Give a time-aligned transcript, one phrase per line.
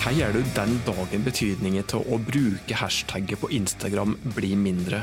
[0.00, 5.02] Hva gjør du den dagen betydningen til å bruke hashtagget på Instagram blir mindre?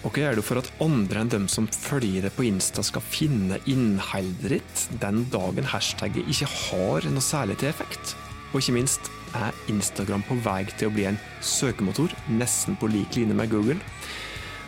[0.00, 3.04] Og hva gjør du for at andre enn dem som følger deg på Insta skal
[3.04, 8.14] finne innholdet ditt den dagen hashtagget ikke har noe særlig til effekt?
[8.54, 13.20] Og ikke minst, er Instagram på vei til å bli en søkemotor, nesten på lik
[13.20, 13.76] linje med Google?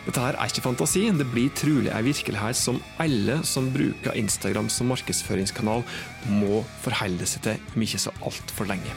[0.01, 4.65] Dette her er ikke fantasi, det blir trolig en virkelighet som alle som bruker Instagram
[4.73, 5.83] som markedsføringskanal,
[6.41, 8.95] må forholde seg til om ikke så altfor lenge.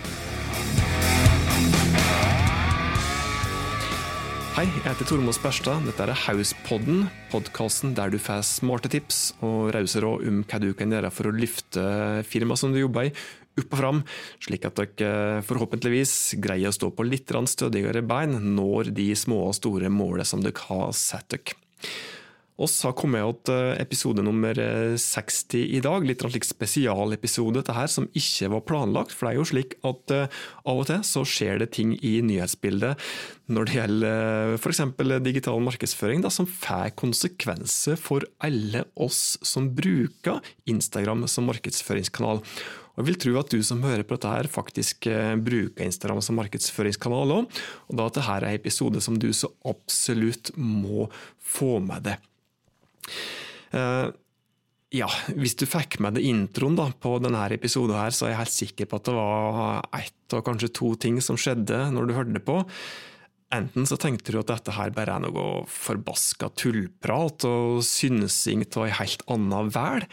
[4.55, 5.85] Hei, jeg heter Tormod Sperstad.
[5.85, 10.71] Dette er Hauspodden, podkasten der du får smarte tips og rause råd om hva du
[10.79, 11.83] kan gjøre for å løfte
[12.31, 13.17] firmaet som du jobber i,
[13.61, 14.03] opp og fram,
[14.43, 19.57] slik at dere forhåpentligvis greier å stå på litt stødigere bein når de små og
[19.59, 21.59] store målene som dere har satt dere.
[22.55, 26.05] Oss har kommet til episode nummer 60 i dag.
[26.07, 29.11] Litt slik spesialepisode dette her, som ikke var planlagt.
[29.11, 33.03] For det er jo slik at av og til så skjer det ting i nyhetsbildet
[33.51, 34.85] når det gjelder f.eks.
[35.27, 40.39] digital markedsføring, da, som får konsekvenser for alle oss som bruker
[40.71, 42.39] Instagram som markedsføringskanal.
[42.95, 46.23] Og jeg vil tro at du som hører på dette her, faktisk uh, bruker Instagram
[46.23, 51.09] som markedsføringskanal òg, og da at dette er en episode som du så absolutt må
[51.43, 52.29] få med deg.
[53.75, 54.15] Uh,
[54.95, 58.43] ja, hvis du fikk med deg introen da, på denne episoden, her, så er jeg
[58.45, 62.15] helt sikker på at det var ett og kanskje to ting som skjedde når du
[62.15, 62.61] hørte det på.
[63.55, 68.87] Enten så tenkte du at dette her bare er noe forbaska tullprat og synsing av
[68.87, 70.07] ei helt anna vel.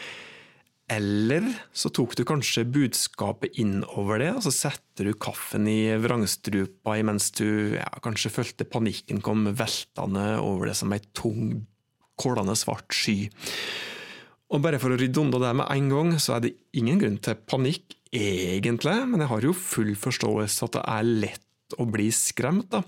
[0.92, 6.98] Eller så tok du kanskje budskapet innover det, og så setter du kaffen i vrangstrupa
[7.08, 11.62] mens du ja, kanskje følte panikken kom veltende over det som ei tung
[12.20, 13.30] kålende svart sky.
[14.52, 17.18] Og bare for å rydde unna det med en gang, så er det ingen grunn
[17.24, 22.10] til panikk, egentlig, men jeg har jo full forståelse at det er lett å bli
[22.12, 22.84] skremt, da.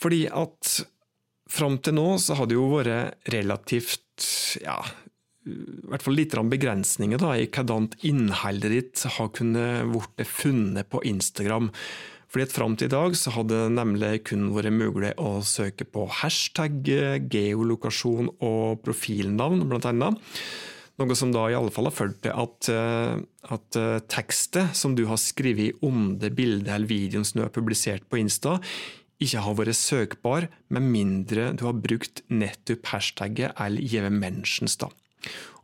[0.00, 0.78] Fordi at
[1.52, 4.24] fram til nå så har det jo vært relativt,
[4.64, 4.80] ja
[5.44, 11.02] i hvert fall litt begrensninger da, i hvordan innholdet ditt har kunnet blitt funnet på
[11.04, 11.70] Instagram.
[12.32, 15.86] Fordi at Fram til i dag så hadde det nemlig kun vært mulig å søke
[15.86, 16.80] på hashtag,
[17.30, 19.62] geolokasjon og profilnavn,
[19.92, 20.18] annet.
[20.98, 23.14] Noe som da i alle fall har ført til at, eh,
[23.54, 27.54] at eh, tekstet som du har skrevet om det bildet eller videoen som du har
[27.54, 28.60] publisert på Insta,
[29.22, 34.78] ikke har vært søkbar med mindre du har brukt nettopp hashtagget eller gitt mentions.
[34.78, 34.90] da.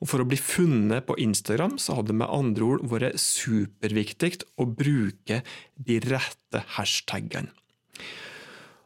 [0.01, 4.39] Og For å bli funnet på Instagram så hadde det med andre ord vært superviktig
[4.61, 5.43] å bruke
[5.77, 7.53] de rette hashtagene.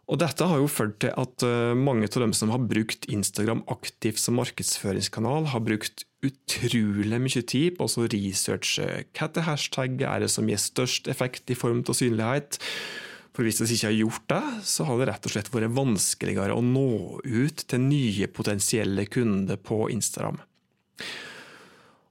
[0.05, 3.63] Og Dette har jo ført til at eh, mange av dem som har brukt Instagram
[3.73, 10.25] aktivt som markedsføringskanal, har brukt utrolig mye tid på å researche hva til hashtag er
[10.25, 12.61] det som gir størst effekt i form av synlighet.
[13.35, 16.55] For Hvis vi ikke har gjort det, så har det rett og slett vært vanskeligere
[16.55, 16.89] å nå
[17.25, 20.39] ut til nye potensielle kunder på Instagram.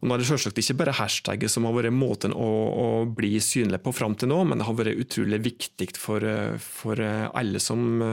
[0.04, 2.48] Og nå er det selvsagt ikke bare hashtagget som har vært måten å,
[2.84, 6.26] å bli synlig på fram til nå, men det har vært utrolig viktig for,
[6.60, 8.04] for alle som,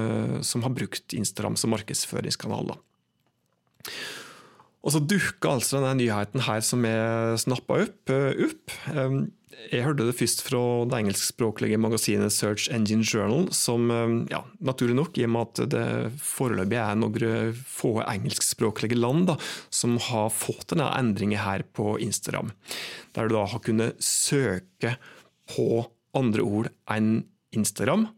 [0.46, 2.70] som, har brukt Instagram som markedsføringskanal.
[2.70, 2.78] Da.
[4.80, 8.12] Og så dukka altså denne nyheten her som jeg snappa opp,
[8.46, 8.74] opp.
[9.70, 13.90] Jeg hørte det først fra det engelskspråklige magasinet Search Engine Journal, som
[14.32, 15.84] ja, naturlig nok, i og med at det
[16.24, 19.36] foreløpig er noen få engelskspråklige land da,
[19.68, 22.54] som har fått denne endringen her på Instagram,
[23.12, 24.96] der du da har kunnet søke
[25.50, 25.84] på
[26.16, 27.20] andre ord enn
[27.52, 28.08] Instagram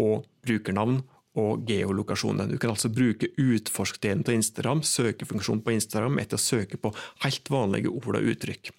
[0.00, 1.00] og brukernavn
[1.38, 2.50] og geolokasjonen.
[2.50, 6.92] Du kan altså bruke utforskdelen til Instagram, søkefunksjonen på Instagram, etter å søke på
[7.24, 8.72] helt vanlige ord og uttrykk.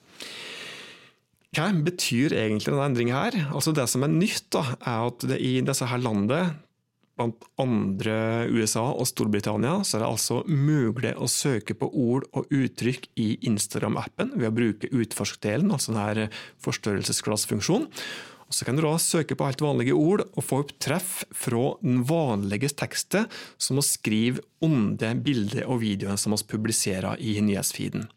[1.52, 3.36] Hva betyr egentlig denne endringen her?
[3.52, 6.54] Altså Det som er nytt, da, er at i disse her landene,
[7.20, 12.48] blant andre USA og Storbritannia, så er det altså mulig å søke på ord og
[12.56, 16.30] uttrykk i Instagram-appen ved å bruke utforskdelen, altså denne
[16.64, 17.90] forstørrelsesglassfunksjonen.
[18.52, 21.70] Og Så kan du da søke på helt vanlige ord og få opp treff fra
[21.80, 27.38] den vanlige teksten som vi skrive om det bildet og videoen som vi publiserer i
[27.40, 28.10] nyhetsfeeden.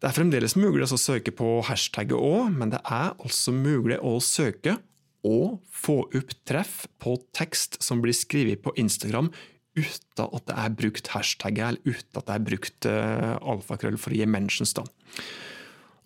[0.00, 4.16] Det er fremdeles mulig å søke på hashtagget òg, men det er altså mulig å
[4.24, 4.78] søke
[5.26, 9.28] og få opp treff på tekst som blir skrevet på Instagram
[9.76, 14.16] uten at det er brukt hashtagget, eller uten at det er brukt uh, alfakrøll for
[14.16, 14.72] å gi mentions.
[14.78, 14.86] da.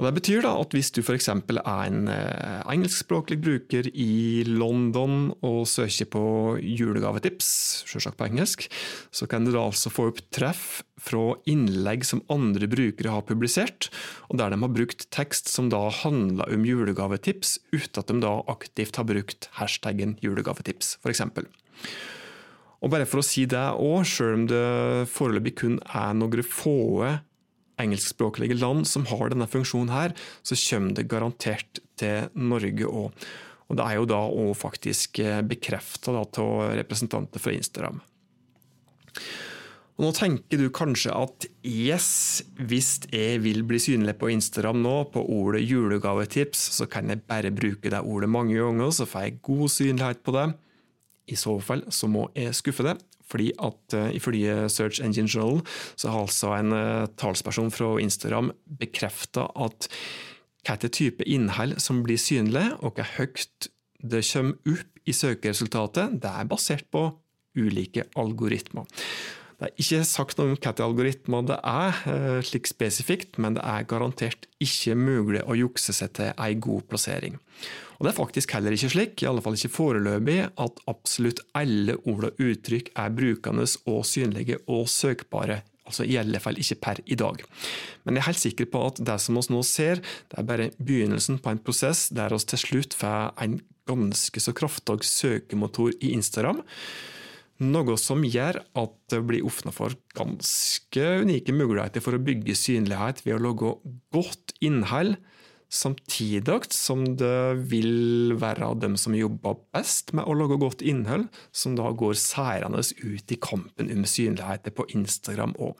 [0.00, 1.26] Og Det betyr da at hvis du f.eks.
[1.29, 6.23] er en eh, engelskspråklig bruker i London og søker på
[6.56, 7.50] julegavetips,
[7.85, 8.64] selvsagt på engelsk,
[9.12, 13.91] så kan du da altså få opp treff fra innlegg som andre brukere har publisert,
[14.32, 18.35] og der de har brukt tekst som da handler om julegavetips, uten at de da
[18.56, 21.26] aktivt har brukt hashtaggen julegavetips, f.eks.
[22.81, 24.69] Og bare for å si det òg, sjøl om det
[25.12, 27.19] foreløpig kun er noen få
[27.82, 33.31] engelskspråklige land som har denne funksjonen her, så kommer det garantert til Norge òg.
[33.71, 38.00] Og det er jo da òg faktisk eh, bekrefta av representanter fra Instagram.
[40.00, 44.94] Og nå tenker du kanskje at yes, hvis jeg vil bli synlig på Instagram nå,
[45.12, 49.41] på ordet julegavetips, så kan jeg bare bruke det ordet mange ganger, så får jeg
[49.44, 50.47] god synlighet på det.
[51.29, 52.97] I så fall så må jeg skuffe det,
[53.31, 55.62] fordi at uh, Ifølge Search Engine Journal
[55.97, 59.88] så har altså en uh, talsperson fra Instagram bekrefta at
[60.67, 66.31] hvilken type innhold som blir synlig, og hvor høyt det kommer opp i søkeresultatet, det
[66.31, 67.09] er basert på
[67.56, 68.85] ulike algoritmer.
[69.61, 73.65] Det er ikke sagt noe om hvilke algoritmer det er, uh, slik spesifikt, men det
[73.69, 77.37] er garantert ikke mulig å jukse seg til en god plassering.
[78.01, 81.99] Og Det er faktisk heller ikke slik, i alle fall ikke foreløpig, at absolutt alle
[82.09, 85.61] ord og uttrykk er brukende og synlige og søkbare.
[85.85, 87.45] Altså i alle fall ikke per i dag.
[88.07, 90.01] Men jeg er helt sikker på at det som vi nå ser,
[90.33, 93.61] det er bare begynnelsen på en prosess der vi til slutt får en
[93.91, 96.62] ganske så kraftig søkemotor i Instagram.
[97.61, 103.21] Noe som gjør at det blir åpna for ganske unike muligheter for å bygge synlighet
[103.27, 103.75] ved å lage
[104.15, 105.19] godt innhold
[105.71, 111.77] samtidig som det vil være dem som jobber best med å lage godt innhold, som
[111.79, 115.79] da går seirende ut i kampen om synligheter på Instagram òg.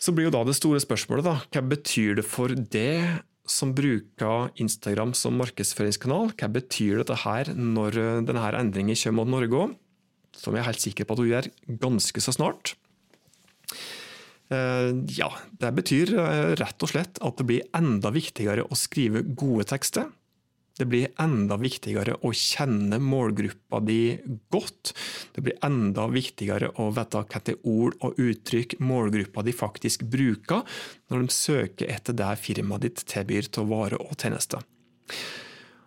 [0.00, 4.50] Så blir jo da det store spørsmålet, da, hva betyr det for det som bruker
[4.60, 6.34] Instagram som markedsføringskanal?
[6.36, 7.98] Hva betyr dette her når
[8.28, 9.78] denne endringen kommer mot Norge òg?
[10.36, 11.50] Som jeg er helt sikker på at hun gjør
[11.82, 12.74] ganske så snart.
[14.50, 15.28] Eh, ja,
[15.62, 20.08] det betyr eh, rett og slett at det blir enda viktigere å skrive gode tekster.
[20.80, 24.16] Det blir enda viktigere å kjenne målgruppa di
[24.52, 24.94] godt.
[25.34, 30.64] Det blir enda viktigere å vite hvilke ord og uttrykk målgruppa di faktisk bruker
[31.12, 34.64] når de søker etter det firmaet ditt tilbyr til varer og tjenester.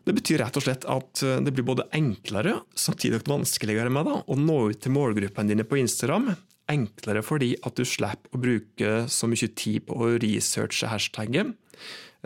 [0.04, 4.18] Det betyr rett og slett at eh, det blir både enklere, samtidig vanskeligere med det,
[4.28, 6.34] å nå ut til målgruppene dine på Instagram,
[6.70, 11.56] enklere fordi at du slipper å bruke så mye tid på å researche hashtagget.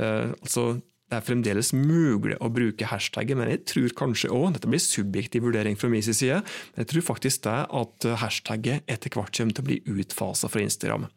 [0.02, 4.68] Eh, altså, det er fremdeles mulig å bruke hashtagget, men jeg tror kanskje òg, dette
[4.68, 9.32] blir subjektiv vurdering fra min side, men jeg tror faktisk det at hashtagget etter hvert
[9.32, 11.08] kommer til å bli utfasa fra Instagram.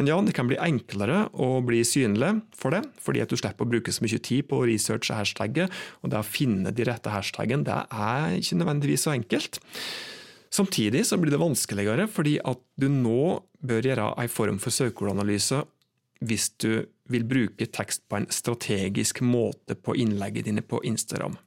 [0.00, 3.62] Men ja, det kan bli enklere å bli synlig for det, fordi at du slipper
[3.62, 7.14] å bruke så mye tid på å researche hashtagget, og det å finne de rette
[7.14, 9.62] hashtaggen, det er ikke nødvendigvis så enkelt.
[10.50, 15.62] Samtidig så blir det vanskeligere, fordi at du nå bør gjøre en form for søkeordanalyse
[16.24, 21.38] hvis du vil bruke tekst på en strategisk måte på innlegget dine på Instagram.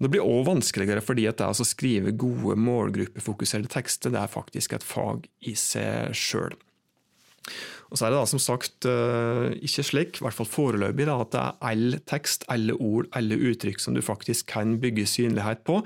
[0.00, 4.76] Det blir òg vanskeligere fordi at det å skrive gode målgruppefokuserte tekster det er faktisk
[4.76, 6.56] et fag i seg sjøl.
[7.90, 11.16] Og så er det da som sagt eh, ikke slik, i hvert fall foreløpig, da,
[11.24, 15.64] at det er all tekst, alle ord, alle uttrykk som du faktisk kan bygge synlighet
[15.66, 15.80] på,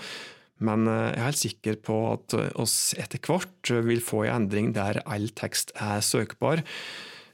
[0.64, 4.44] men eh, jeg er helt sikker på at eh, oss etter hvert vil få en
[4.44, 6.62] endring der all tekst er søkbar.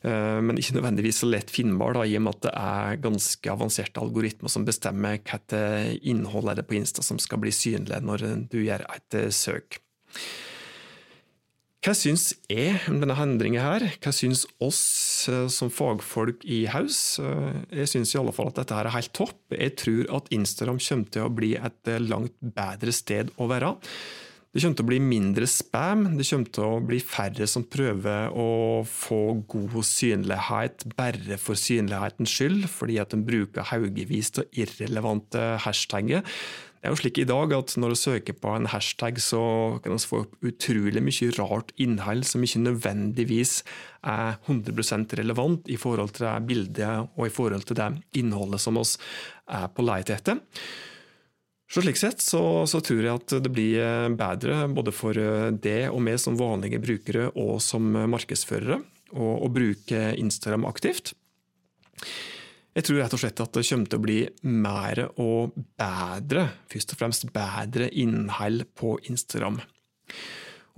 [0.02, 3.52] Eh, men ikke nødvendigvis så lett finnbar, da, i og med at det er ganske
[3.52, 5.56] avanserte algoritmer som bestemmer hvilket
[6.02, 9.80] innhold er det på Insta som skal bli synlig når du gjør et søk.
[11.80, 13.86] Hva syns jeg om denne endringen her?
[14.04, 14.80] Hva syns oss
[15.32, 17.16] eh, som fagfolk i Haus?
[17.16, 19.38] Eh, jeg syns i alle fall at dette her er helt topp.
[19.56, 23.72] Jeg tror at Instagram kommer til å bli et eh, langt bedre sted å være.
[24.50, 28.32] Det kommer til å bli mindre spam, det kommer til å bli færre som prøver
[28.34, 28.46] å
[28.82, 36.26] få god synlighet bare for synlighetens skyld, fordi at de bruker haugevis av irrelevante hashtagger.
[36.80, 39.44] Det er jo slik i dag at når du søker på en hashtag, så
[39.84, 43.58] kan du få utrolig mye rart innhold som ikke nødvendigvis
[44.02, 48.82] er 100% relevant i forhold til det bildet og i forhold til det innholdet som
[48.82, 48.96] oss
[49.46, 50.42] er på leit etter.
[51.70, 56.00] Så slik sett så, så, tror jeg at det blir bedre både for det og
[56.02, 58.80] meg som vanlige brukere og som markedsførere
[59.14, 61.12] å bruke Instagram aktivt.
[62.74, 66.94] Jeg tror rett og slett at det kommer til å bli mer og bedre, først
[66.94, 69.58] og fremst bedre innhold på Instagram.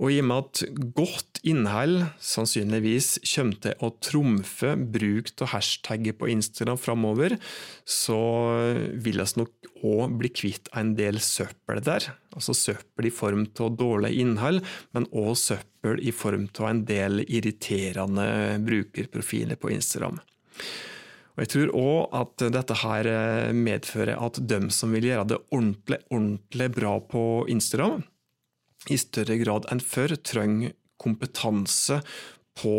[0.01, 6.15] Og i og med at godt innhold sannsynligvis kommer til å trumfe bruk av hashtagger
[6.17, 7.37] på Instagram framover,
[7.85, 8.19] så
[8.93, 12.09] vil vi nok òg bli kvitt en del søppel der.
[12.33, 14.63] Altså søppel i form av dårlig innhold,
[14.95, 18.25] men òg søppel i form av en del irriterende
[18.65, 20.17] brukerprofiler på Instagram.
[21.33, 23.07] Og Jeg tror òg at dette her
[23.57, 28.03] medfører at de som vil gjøre det ordentlig, ordentlig bra på Instagram,
[28.91, 32.01] i større grad enn før trenger kompetanse
[32.59, 32.73] på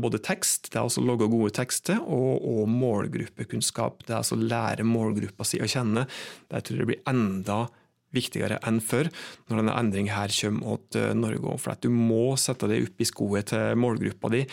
[0.00, 4.00] både tekst, det er altså logge gode tekster, og, og, målgruppekunnskap.
[4.06, 6.06] Det er altså lære målgruppa si å kjenne.
[6.48, 7.66] Det tror jeg blir enda
[8.14, 9.08] viktigere enn før
[9.48, 11.56] når denne endringen her kommer til Norge.
[11.62, 14.44] For at du må sette deg opp i skoet til målgruppa di,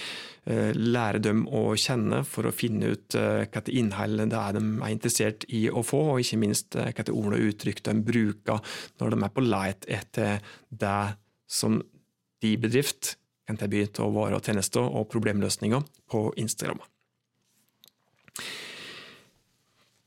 [0.46, 4.64] eh, lære dem å kjenne for å finne ut eh, hva innhold det er de
[4.64, 9.14] er interessert i å få, og ikke minst hvilke ord og uttrykk de bruker når
[9.14, 11.00] de er på leit etter det
[11.48, 11.80] som
[12.44, 13.16] de bedrift
[13.48, 16.82] kan tilby av varer og tjenester og problemløsninger på Instagram.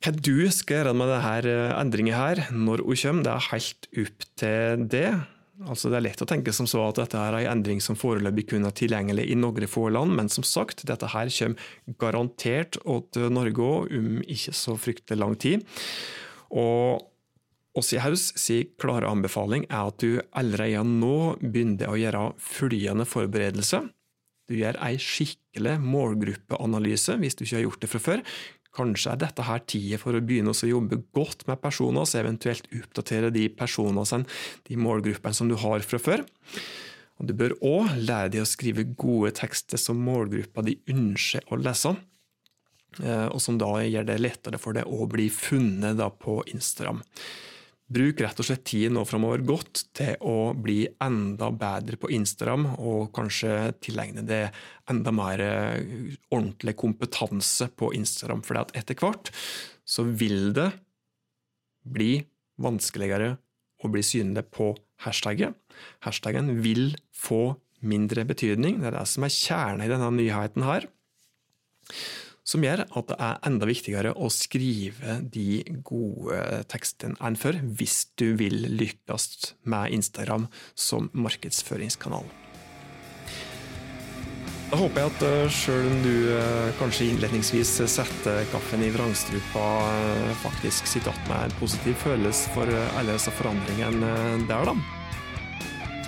[0.01, 3.89] Hva du skal gjøre med denne eh, endringen her, når hun kommer, det er helt
[4.01, 5.11] opp til det.
[5.69, 8.47] Altså, det er lett å tenke som så at dette er en endring som foreløpig
[8.55, 12.81] kun er tilgjengelig i noen få land, men som sagt, dette her kommer garantert
[13.13, 15.69] til Norge òg om ikke så fryktelig lang tid.
[16.49, 17.05] Og
[17.77, 23.05] oss i Haus sin klare anbefaling er at du allerede nå begynner å gjøre følgende
[23.05, 23.83] forberedelse.
[24.51, 28.25] Du gjør ei skikkelig målgruppeanalyse hvis du ikke har gjort det fra før.
[28.77, 32.69] Kanskje er dette her tida for å begynne å jobbe godt med personer, så eventuelt
[32.71, 34.23] oppdatere de personene,
[34.69, 36.25] de målgruppene som du har fra før.
[37.21, 41.59] Og Du bør òg lære deg å skrive gode tekster som målgruppa de ønsker å
[41.61, 41.93] lese,
[43.03, 47.03] eh, og som da gjør det lettere for deg å bli funnet på Instagram.
[47.91, 52.69] Bruk rett og slett tiden nå framover godt til å bli enda bedre på Instagram,
[52.79, 54.45] og kanskje tilegne det
[54.91, 58.45] enda mer eh, ordentlig kompetanse på Instagram.
[58.47, 59.33] For etter hvert
[59.83, 60.69] så vil det
[61.83, 62.13] bli
[62.63, 63.35] vanskeligere
[63.83, 64.71] å bli synlig på
[65.03, 65.57] hashtagget.
[66.07, 68.79] Hashtaggen vil få mindre betydning.
[68.79, 70.87] Det er det som er kjernen i denne nyheten her
[72.51, 78.03] som gjør at det er enda viktigere å skrive de gode tekstene enn før, hvis
[78.19, 82.27] du vil lykkes med Instagram som markedsføringskanal.
[84.71, 89.65] Da håper jeg at eh, sjøl om du eh, kanskje innledningsvis setter kaffen i vrangstrupa,
[89.99, 94.13] eh, faktisk sitter igjen med en positiv følelse for alle disse forandringene
[94.47, 94.77] der, da.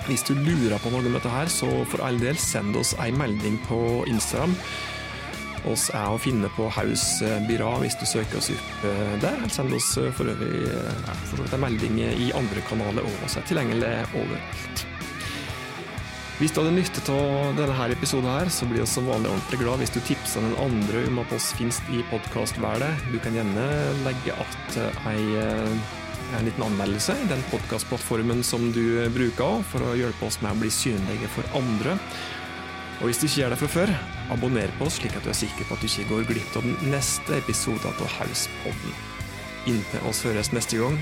[0.06, 3.10] Hvis du lurer på noe om dette her, så for all del send oss ei
[3.14, 4.54] melding på Instagram
[5.70, 7.04] oss er å finne på Haus
[7.48, 9.44] Byrå hvis du søker oss opp eh, der.
[9.52, 13.46] Send oss eh, for øvrig ja, for en melding i andre kanaler og oss er
[13.48, 14.84] tilgjengelig overalt.
[16.40, 19.82] Hvis du hadde nytte av denne episoden, her, så blir vi som vanlig ordentlig glad
[19.82, 22.90] hvis du tipser den andre om at oss finnes i podkastverdet.
[23.12, 23.66] Du kan gjerne
[24.02, 24.78] legge att
[26.38, 30.60] en liten anmeldelse i den podkastplattformen som du bruker for å hjelpe oss med å
[30.62, 31.98] bli synlige for andre.
[33.00, 33.94] Og hvis du ikke gjør det fra før,
[34.34, 36.68] abonner på oss slik at du er sikker på at du ikke går glipp av
[36.68, 38.96] den neste episoden av Hauspodden.
[39.70, 40.98] Inntil oss høres neste gang,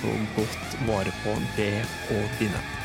[0.00, 1.74] ta godt vare på det
[2.16, 2.79] og dine.